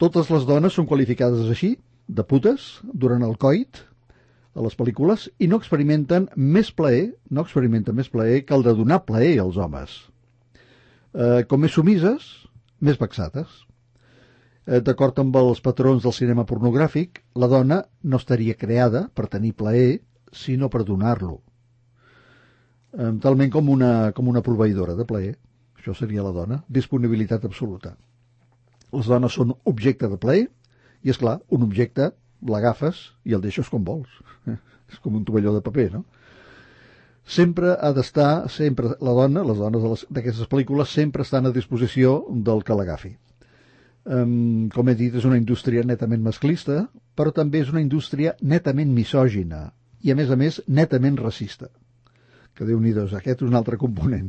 Totes 0.03 0.31
les 0.33 0.43
dones 0.47 0.75
són 0.75 0.89
qualificades 0.91 1.51
així, 1.51 1.77
de 2.09 2.23
putes, 2.27 2.65
durant 2.93 3.23
el 3.23 3.37
coit, 3.39 3.79
a 4.55 4.63
les 4.65 4.75
pel·lícules, 4.79 5.29
i 5.39 5.47
no 5.51 5.59
experimenten 5.61 6.27
més 6.35 6.73
plaer, 6.75 7.13
no 7.31 7.45
experimenten 7.47 7.95
més 7.95 8.11
plaer 8.11 8.41
que 8.47 8.57
el 8.57 8.65
de 8.67 8.75
donar 8.75 9.05
plaer 9.07 9.37
als 9.43 9.59
homes. 9.59 9.95
Eh, 11.15 11.45
com 11.51 11.63
més 11.63 11.75
sumises, 11.79 12.27
més 12.83 12.99
vexates. 12.99 13.53
Eh, 14.67 14.81
D'acord 14.83 15.21
amb 15.23 15.37
els 15.39 15.63
patrons 15.63 16.03
del 16.03 16.15
cinema 16.17 16.47
pornogràfic, 16.49 17.21
la 17.39 17.51
dona 17.51 17.85
no 18.03 18.19
estaria 18.19 18.59
creada 18.59 19.09
per 19.15 19.29
tenir 19.31 19.53
plaer, 19.55 20.01
sinó 20.35 20.71
per 20.71 20.83
donar-lo. 20.89 21.39
Eh, 22.99 23.13
talment 23.23 23.55
com 23.55 23.71
una, 23.71 24.11
com 24.11 24.27
una 24.31 24.43
proveïdora 24.43 24.99
de 24.99 25.07
plaer. 25.07 25.37
Això 25.79 25.95
seria 25.95 26.27
la 26.27 26.35
dona. 26.35 26.65
Disponibilitat 26.67 27.47
absoluta 27.47 27.95
les 28.97 29.09
dones 29.11 29.37
són 29.37 29.55
objecte 29.71 30.11
de 30.11 30.19
plaer 30.21 30.45
i, 30.47 31.13
és 31.13 31.21
clar, 31.21 31.39
un 31.53 31.67
objecte 31.67 32.13
l'agafes 32.49 33.01
i 33.25 33.35
el 33.37 33.43
deixes 33.45 33.71
com 33.73 33.85
vols. 33.85 34.11
És 34.93 35.01
com 35.03 35.17
un 35.17 35.25
tovalló 35.25 35.55
de 35.55 35.63
paper, 35.65 35.89
no? 35.97 36.05
Sempre 37.25 37.73
ha 37.81 37.91
d'estar, 37.97 38.51
sempre 38.53 38.91
la 39.01 39.15
dona, 39.17 39.45
les 39.49 39.61
dones 39.61 40.05
d'aquestes 40.13 40.49
pel·lícules, 40.51 40.93
sempre 40.93 41.25
estan 41.25 41.49
a 41.49 41.55
disposició 41.55 42.19
del 42.29 42.61
que 42.69 42.77
l'agafi. 42.77 43.15
Um, 44.05 44.69
com 44.75 44.91
he 44.93 44.95
dit, 44.99 45.15
és 45.17 45.25
una 45.25 45.39
indústria 45.41 45.87
netament 45.89 46.21
masclista, 46.21 46.83
però 47.17 47.33
també 47.33 47.63
és 47.65 47.73
una 47.73 47.81
indústria 47.81 48.35
netament 48.43 48.93
misògina 48.93 49.71
i, 50.05 50.13
a 50.13 50.19
més 50.19 50.29
a 50.29 50.37
més, 50.37 50.61
netament 50.69 51.17
racista. 51.17 51.71
Que 52.55 52.69
déu 52.69 52.81
nhi 52.81 52.93
aquest 52.93 53.41
és 53.41 53.49
un 53.49 53.57
altre 53.57 53.81
component. 53.81 54.29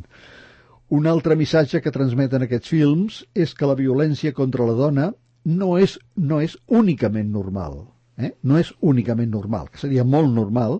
Un 0.88 1.06
altre 1.10 1.34
missatge 1.34 1.80
que 1.82 1.90
transmeten 1.90 2.44
aquests 2.46 2.70
films 2.70 3.22
és 3.34 3.54
que 3.58 3.66
la 3.66 3.74
violència 3.78 4.34
contra 4.34 4.66
la 4.68 4.76
dona 4.78 5.10
no 5.46 5.76
és, 5.82 5.96
no 6.14 6.38
és 6.42 6.54
únicament 6.66 7.32
normal. 7.34 7.80
Eh? 8.16 8.32
No 8.46 8.58
és 8.60 8.70
únicament 8.80 9.32
normal, 9.32 9.66
que 9.72 9.82
seria 9.82 10.04
molt 10.06 10.30
normal, 10.32 10.78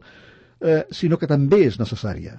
eh, 0.60 0.84
sinó 0.94 1.18
que 1.18 1.26
també 1.30 1.64
és 1.66 1.80
necessària. 1.80 2.38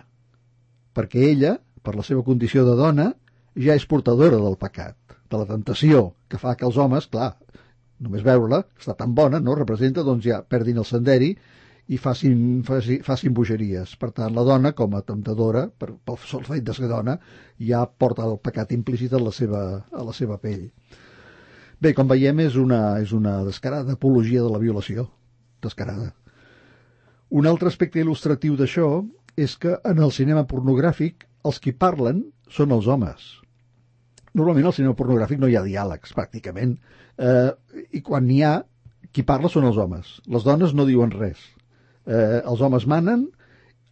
Perquè 0.96 1.28
ella, 1.32 1.58
per 1.84 1.96
la 1.96 2.06
seva 2.08 2.24
condició 2.24 2.64
de 2.66 2.78
dona, 2.80 3.12
ja 3.58 3.76
és 3.76 3.86
portadora 3.86 4.40
del 4.40 4.58
pecat 4.58 4.98
de 5.30 5.38
la 5.38 5.46
tentació 5.50 6.14
que 6.32 6.40
fa 6.40 6.56
que 6.56 6.66
els 6.66 6.78
homes, 6.80 7.08
clar, 7.12 7.34
només 8.00 8.24
veure-la, 8.24 8.64
està 8.80 8.96
tan 8.96 9.14
bona, 9.16 9.42
no? 9.44 9.56
representa, 9.60 10.06
doncs 10.08 10.26
ja 10.26 10.42
perdin 10.42 10.80
el 10.80 10.88
senderi 10.88 11.34
i 11.88 11.98
facin, 12.02 12.64
facin, 12.68 13.02
facin 13.06 13.34
bogeries. 13.36 13.96
Per 14.00 14.12
tant, 14.16 14.34
la 14.36 14.44
dona, 14.48 14.74
com 14.76 14.96
a 14.98 15.04
temptadora, 15.08 15.68
per, 15.70 15.94
pel 16.06 16.20
sol 16.28 16.44
fet 16.48 16.66
de 16.68 16.76
ser 16.76 16.90
dona, 16.92 17.18
ja 17.70 17.86
porta 17.88 18.26
el 18.28 18.38
pecat 18.44 18.74
implícit 18.76 19.14
a 19.14 19.22
la 19.24 19.32
seva, 19.32 19.64
a 19.92 20.04
la 20.04 20.16
seva 20.16 20.40
pell. 20.42 20.68
Bé, 21.80 21.94
com 21.94 22.10
veiem, 22.10 22.42
és 22.44 22.58
una, 22.60 23.00
és 23.04 23.14
una 23.16 23.40
descarada 23.48 23.96
apologia 23.96 24.44
de 24.44 24.52
la 24.52 24.62
violació. 24.62 25.08
Descarada. 25.64 26.12
Un 27.30 27.48
altre 27.48 27.70
aspecte 27.72 28.02
il·lustratiu 28.02 28.56
d'això 28.60 28.92
és 29.38 29.58
que 29.62 29.76
en 29.86 30.00
el 30.04 30.14
cinema 30.16 30.48
pornogràfic 30.50 31.28
els 31.46 31.60
qui 31.64 31.76
parlen 31.76 32.24
són 32.50 32.74
els 32.74 32.88
homes 32.88 33.36
normalment 34.38 34.70
al 34.70 34.76
cinema 34.78 34.96
pornogràfic 34.98 35.42
no 35.42 35.50
hi 35.50 35.58
ha 35.58 35.66
diàlegs, 35.66 36.14
pràcticament, 36.18 36.76
eh, 37.18 37.52
i 37.98 38.04
quan 38.06 38.28
n'hi 38.28 38.42
ha, 38.46 38.56
qui 39.14 39.24
parla 39.26 39.50
són 39.50 39.66
els 39.70 39.80
homes. 39.82 40.18
Les 40.30 40.46
dones 40.46 40.76
no 40.78 40.86
diuen 40.86 41.14
res. 41.16 41.40
Eh, 42.08 42.40
els 42.44 42.64
homes 42.64 42.88
manen, 42.88 43.28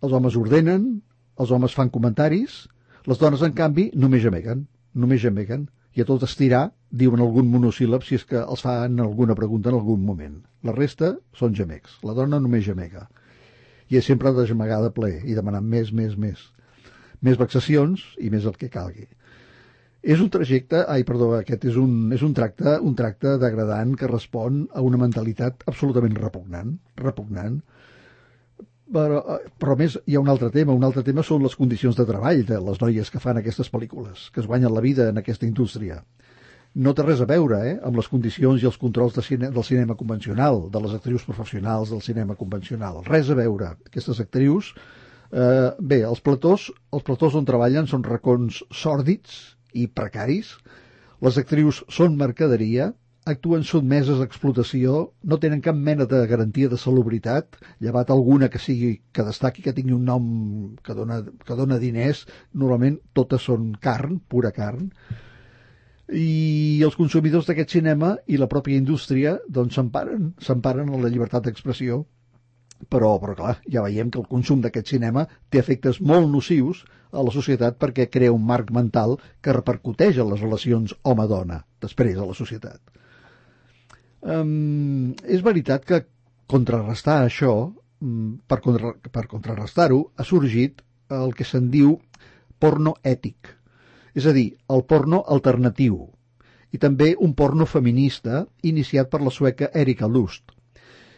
els 0.01 0.13
homes 0.15 0.37
ordenen, 0.39 0.87
els 1.39 1.51
homes 1.51 1.75
fan 1.75 1.91
comentaris, 1.91 2.63
les 3.05 3.19
dones, 3.21 3.43
en 3.45 3.53
canvi, 3.53 3.89
només 3.93 4.23
gemeguen, 4.23 4.65
només 4.95 5.21
gemeguen, 5.21 5.67
i 5.95 6.03
a 6.03 6.07
tot 6.07 6.23
estirar 6.27 6.69
diuen 6.91 7.21
algun 7.23 7.47
monosíl·lab 7.51 8.03
si 8.03 8.17
és 8.19 8.25
que 8.27 8.41
els 8.41 8.63
fan 8.65 8.99
alguna 9.03 9.35
pregunta 9.37 9.71
en 9.71 9.77
algun 9.77 10.01
moment. 10.03 10.39
La 10.63 10.73
resta 10.75 11.13
són 11.37 11.55
gemecs. 11.55 11.99
La 12.03 12.15
dona 12.17 12.39
només 12.43 12.65
gemega. 12.65 13.05
I 13.91 13.99
és 13.99 14.05
sempre 14.05 14.33
de 14.33 14.45
de 14.45 14.91
ple 14.91 15.11
i 15.23 15.35
demanant 15.35 15.63
més, 15.63 15.91
més, 15.91 16.17
més. 16.17 16.51
Més 17.21 17.37
vexacions 17.37 18.01
i 18.19 18.29
més 18.29 18.45
el 18.45 18.57
que 18.57 18.69
calgui. 18.69 19.07
És 20.03 20.19
un 20.21 20.29
trajecte, 20.29 20.83
ai, 20.87 21.03
perdó, 21.03 21.31
aquest 21.33 21.65
és 21.65 21.77
un, 21.81 22.11
és 22.13 22.21
un 22.21 22.33
tracte, 22.33 22.79
un 22.79 22.95
tracte 22.95 23.37
degradant 23.41 23.95
que 23.95 24.07
respon 24.07 24.67
a 24.73 24.81
una 24.85 24.99
mentalitat 25.01 25.63
absolutament 25.65 26.13
repugnant, 26.19 26.75
repugnant. 27.01 27.61
Però, 28.93 29.21
eh, 29.35 29.49
però 29.57 29.75
més 29.79 29.95
hi 30.05 30.15
ha 30.15 30.21
un 30.21 30.29
altre 30.29 30.51
tema, 30.53 30.73
un 30.73 30.83
altre 30.85 31.03
tema 31.05 31.23
són 31.25 31.41
les 31.43 31.55
condicions 31.57 31.95
de 31.97 32.05
treball 32.05 32.43
de 32.45 32.59
les 32.67 32.81
noies 32.81 33.09
que 33.09 33.21
fan 33.21 33.39
aquestes 33.41 33.71
pel·lícules, 33.73 34.29
que 34.33 34.43
es 34.43 34.49
guanyen 34.49 34.73
la 34.73 34.83
vida 34.85 35.09
en 35.09 35.17
aquesta 35.21 35.47
indústria. 35.47 36.03
No 36.75 36.91
té 36.93 37.05
res 37.05 37.21
a 37.23 37.27
veure 37.29 37.61
eh, 37.69 37.77
amb 37.87 37.97
les 37.97 38.09
condicions 38.11 38.61
i 38.61 38.67
els 38.69 38.77
controls 38.77 39.15
de 39.15 39.23
cine, 39.25 39.49
del 39.55 39.63
cinema 39.63 39.95
convencional, 39.97 40.65
de 40.69 40.81
les 40.83 40.93
actrius 40.97 41.25
professionals 41.25 41.93
del 41.93 42.03
cinema 42.05 42.35
convencional. 42.35 43.01
Res 43.07 43.31
a 43.31 43.39
veure. 43.39 43.71
Aquestes 43.89 44.19
actrius, 44.21 44.73
eh, 45.31 45.71
bé, 45.79 46.03
els 46.03 46.21
platós, 46.21 46.67
els 46.93 47.07
platós 47.07 47.37
on 47.39 47.47
treballen 47.47 47.87
són 47.87 48.03
racons 48.03 48.61
sòrdids 48.83 49.55
i 49.73 49.87
precaris, 49.87 50.51
les 51.25 51.39
actrius 51.41 51.81
són 51.89 52.19
mercaderia, 52.19 52.91
actuen 53.25 53.63
sotmeses 53.65 54.19
a 54.21 54.25
explotació, 54.27 54.95
no 55.25 55.37
tenen 55.41 55.61
cap 55.65 55.77
mena 55.87 56.05
de 56.09 56.19
garantia 56.29 56.69
de 56.69 56.77
salubritat, 56.77 57.57
llevat 57.81 58.11
alguna 58.13 58.49
que 58.53 58.61
sigui 58.61 58.91
que 59.11 59.25
destaqui, 59.25 59.63
que 59.65 59.73
tingui 59.73 59.95
un 59.97 60.05
nom 60.05 60.25
que 60.85 60.93
dona, 60.93 61.23
que 61.45 61.57
dona 61.57 61.79
diners, 61.81 62.25
normalment 62.53 62.99
totes 63.17 63.47
són 63.49 63.71
carn, 63.81 64.19
pura 64.29 64.53
carn, 64.53 64.91
i 66.13 66.81
els 66.85 66.97
consumidors 66.99 67.47
d'aquest 67.49 67.73
cinema 67.79 68.11
i 68.29 68.37
la 68.37 68.49
pròpia 68.51 68.77
indústria 68.77 69.39
doncs 69.49 69.73
s'emparen 69.73 70.35
s'emparen 70.47 70.91
en 70.93 71.01
la 71.01 71.09
llibertat 71.09 71.47
d'expressió 71.47 72.03
però, 72.93 73.15
però 73.17 73.33
clar, 73.39 73.55
ja 73.71 73.81
veiem 73.81 74.11
que 74.13 74.19
el 74.21 74.27
consum 74.29 74.61
d'aquest 74.61 74.91
cinema 74.93 75.25
té 75.49 75.57
efectes 75.63 75.97
molt 76.01 76.29
nocius 76.29 76.83
a 77.11 77.23
la 77.25 77.33
societat 77.33 77.79
perquè 77.81 78.05
crea 78.11 78.35
un 78.35 78.45
marc 78.45 78.69
mental 78.69 79.17
que 79.41 79.55
repercuteix 79.57 80.19
en 80.21 80.29
les 80.29 80.45
relacions 80.45 80.93
home-dona 81.01 81.63
després 81.81 82.19
a 82.19 82.29
la 82.29 82.37
societat. 82.37 82.81
Um, 84.25 85.13
és 85.29 85.43
veritat 85.45 85.83
que 85.85 86.01
contrarrestar 86.49 87.19
això, 87.23 87.51
per, 88.49 88.57
contra, 88.63 88.95
per 89.13 89.27
contrarrestar-ho, 89.29 89.99
ha 90.17 90.25
sorgit 90.25 90.81
el 91.13 91.33
que 91.37 91.45
se'n 91.45 91.69
diu 91.73 91.99
porno 92.59 92.95
ètic, 93.05 93.51
és 94.17 94.25
a 94.25 94.33
dir, 94.33 94.47
el 94.73 94.81
porno 94.89 95.21
alternatiu, 95.35 95.99
i 96.73 96.81
també 96.81 97.13
un 97.21 97.35
porno 97.37 97.67
feminista 97.69 98.45
iniciat 98.63 99.11
per 99.11 99.21
la 99.21 99.33
sueca 99.33 99.69
Erika 99.73 100.09
Lust, 100.09 100.54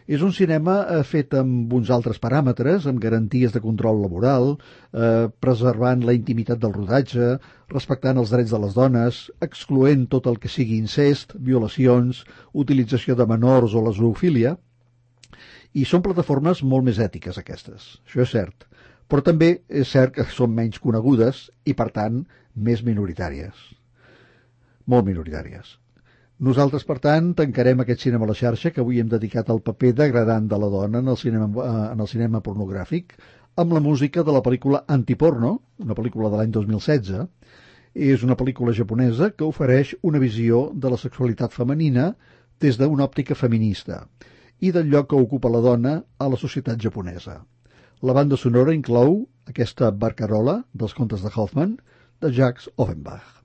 és 0.08 0.22
un 0.24 0.32
cinema 0.32 0.78
eh, 0.88 1.02
fet 1.04 1.36
amb 1.36 1.74
uns 1.76 1.90
altres 1.92 2.20
paràmetres, 2.24 2.86
amb 2.88 3.02
garanties 3.04 3.52
de 3.52 3.62
control 3.64 4.00
laboral, 4.02 4.54
eh, 4.56 5.28
preservant 5.44 6.06
la 6.08 6.16
intimitat 6.16 6.62
del 6.64 6.74
rodatge, 6.76 7.34
respectant 7.74 8.22
els 8.22 8.32
drets 8.32 8.54
de 8.56 8.62
les 8.64 8.78
dones, 8.78 9.20
excloent 9.44 10.06
tot 10.14 10.30
el 10.32 10.40
que 10.40 10.52
sigui 10.52 10.80
incest, 10.80 11.36
violacions, 11.50 12.24
utilització 12.54 13.18
de 13.20 13.28
menors 13.28 13.76
o 13.76 13.84
la 13.84 13.94
zoofília. 13.96 14.56
I 15.76 15.84
són 15.86 16.06
plataformes 16.06 16.64
molt 16.64 16.88
més 16.88 17.02
ètiques, 17.04 17.38
aquestes. 17.38 17.98
Això 18.08 18.24
és 18.24 18.32
cert. 18.32 18.64
Però 19.12 19.24
també 19.24 19.58
és 19.68 19.92
cert 19.92 20.16
que 20.16 20.26
són 20.32 20.56
menys 20.56 20.80
conegudes 20.84 21.50
i, 21.68 21.76
per 21.76 21.92
tant, 21.96 22.24
més 22.56 22.84
minoritàries. 22.84 23.60
Molt 24.88 25.06
minoritàries. 25.08 25.76
Nosaltres, 26.38 26.84
per 26.86 27.00
tant, 27.02 27.32
tancarem 27.34 27.80
aquest 27.82 28.04
cinema 28.06 28.28
a 28.28 28.30
la 28.30 28.36
xarxa 28.38 28.70
que 28.74 28.82
avui 28.84 29.00
hem 29.02 29.08
dedicat 29.10 29.48
al 29.50 29.64
paper 29.66 29.94
degradant 29.98 30.46
de 30.52 30.58
la 30.62 30.68
dona 30.70 31.00
en 31.02 31.08
el 31.10 31.18
cinema, 31.18 31.48
eh, 31.64 31.94
en 31.94 32.04
el 32.04 32.08
cinema 32.08 32.44
pornogràfic 32.46 33.16
amb 33.58 33.74
la 33.74 33.82
música 33.82 34.22
de 34.24 34.36
la 34.36 34.44
pel·lícula 34.46 34.84
Antiporno, 34.88 35.56
una 35.82 35.96
pel·lícula 35.98 36.30
de 36.30 36.38
l'any 36.38 36.52
2016. 36.54 37.26
És 37.98 38.22
una 38.22 38.36
pel·lícula 38.38 38.76
japonesa 38.78 39.32
que 39.34 39.48
ofereix 39.48 39.96
una 40.06 40.22
visió 40.22 40.68
de 40.76 40.92
la 40.94 41.00
sexualitat 41.02 41.56
femenina 41.56 42.12
des 42.62 42.78
d'una 42.78 43.08
òptica 43.08 43.34
feminista 43.34 44.04
i 44.62 44.70
del 44.76 44.92
lloc 44.92 45.10
que 45.10 45.24
ocupa 45.24 45.50
la 45.50 45.64
dona 45.66 45.96
a 46.20 46.28
la 46.30 46.38
societat 46.38 46.78
japonesa. 46.78 47.40
La 48.02 48.14
banda 48.14 48.38
sonora 48.38 48.78
inclou 48.78 49.24
aquesta 49.50 49.90
barcarola 49.90 50.60
dels 50.74 50.94
contes 50.94 51.26
de 51.26 51.34
Hoffman 51.34 51.80
de 52.22 52.30
Jacques 52.30 52.70
Offenbach. 52.78 53.37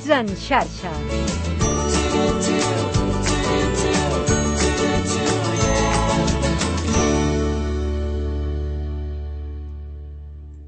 Continguts 0.00 0.08
en 0.10 0.36
xarxa. 0.36 1.39